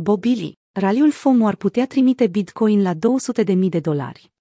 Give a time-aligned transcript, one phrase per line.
[0.00, 4.32] Bobili, raliul FOMO ar putea trimite Bitcoin la 200.000 de dolari.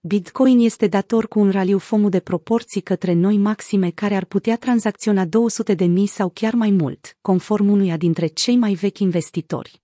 [0.00, 4.56] Bitcoin este dator cu un raliu FOMO de proporții către noi maxime care ar putea
[4.56, 9.82] tranzacționa 200.000 sau chiar mai mult, conform unuia dintre cei mai vechi investitori.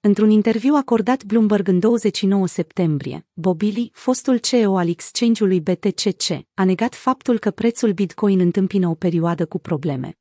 [0.00, 6.94] Într-un interviu acordat Bloomberg în 29 septembrie, Bobili, fostul CEO al exchange-ului BTCC, a negat
[6.94, 10.18] faptul că prețul Bitcoin întâmpină o perioadă cu probleme.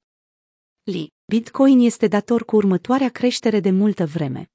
[0.83, 4.51] Li, Bitcoin este dator cu următoarea creștere de multă vreme.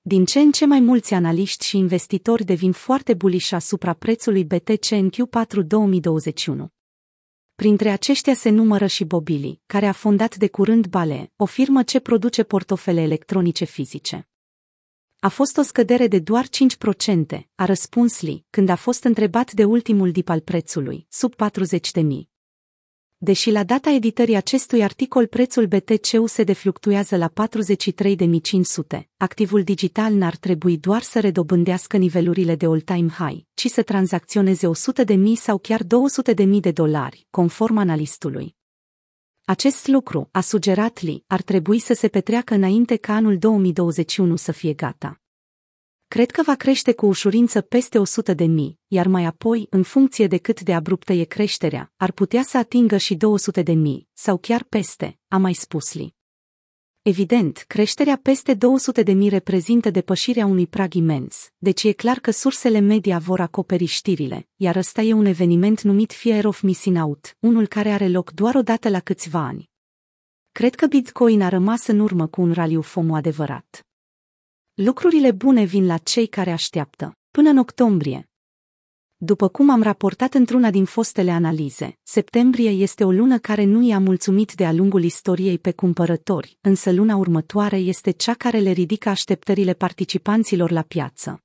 [0.00, 4.90] Din ce în ce mai mulți analiști și investitori devin foarte bullish asupra prețului BTC
[4.90, 6.68] în Q4 2021.
[7.54, 12.00] Printre aceștia se numără și Bobili, care a fondat de curând Bale, o firmă ce
[12.00, 14.28] produce portofele electronice fizice.
[15.18, 16.48] A fost o scădere de doar 5%,
[17.54, 22.00] a răspuns Lee, când a fost întrebat de ultimul dip al prețului, sub 40 de
[22.00, 22.32] mii.
[23.24, 30.36] Deși la data editării acestui articol prețul BTC se defluctuează la 43.500, activul digital n-ar
[30.36, 34.70] trebui doar să redobândească nivelurile de all-time high, ci să tranzacționeze
[35.06, 38.56] 100.000 sau chiar 200.000 de dolari, conform analistului.
[39.44, 44.52] Acest lucru, a sugerat Lee, ar trebui să se petreacă înainte ca anul 2021 să
[44.52, 45.23] fie gata.
[46.14, 50.26] Cred că va crește cu ușurință peste 100 de mii, iar mai apoi, în funcție
[50.26, 54.36] de cât de abruptă e creșterea, ar putea să atingă și 200 de mii, sau
[54.36, 56.14] chiar peste, a mai spus Lee.
[57.02, 62.30] Evident, creșterea peste 200 de mii reprezintă depășirea unui prag imens, deci e clar că
[62.30, 67.36] sursele media vor acoperi știrile, iar ăsta e un eveniment numit Fear of Missing Out,
[67.38, 69.70] unul care are loc doar o dată la câțiva ani.
[70.52, 73.86] Cred că Bitcoin a rămas în urmă cu un raliu FOMO adevărat.
[74.76, 77.16] Lucrurile bune vin la cei care așteaptă.
[77.30, 78.28] Până în octombrie,
[79.16, 83.98] după cum am raportat într-una din fostele analize, septembrie este o lună care nu i-a
[83.98, 89.72] mulțumit de-a lungul istoriei pe cumpărători, însă luna următoare este cea care le ridică așteptările
[89.72, 91.42] participanților la piață.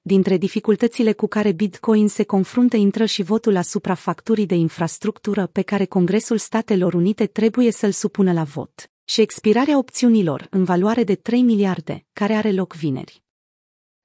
[0.00, 5.62] Dintre dificultățile cu care Bitcoin se confruntă intră și votul asupra facturii de infrastructură pe
[5.62, 11.14] care Congresul Statelor Unite trebuie să-l supună la vot, și expirarea opțiunilor în valoare de
[11.14, 13.22] 3 miliarde, care are loc vineri.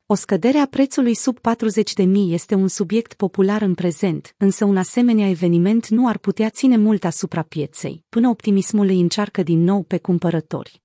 [0.06, 5.30] O scădere a prețului sub 40.000 este un subiect popular în prezent, însă un asemenea
[5.30, 9.98] eveniment nu ar putea ține mult asupra pieței, până optimismul îi încearcă din nou pe
[9.98, 10.82] cumpărători.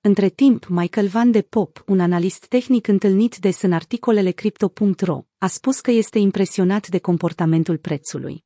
[0.00, 5.46] Între timp, Michael Van de Pop, un analist tehnic întâlnit des în articolele Crypto.ro, a
[5.46, 8.44] spus că este impresionat de comportamentul prețului.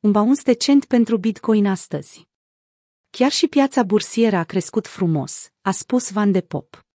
[0.00, 2.29] Un bauns decent pentru Bitcoin astăzi.
[3.20, 6.89] Chiar și piața bursieră a crescut frumos, a spus Van de Pop.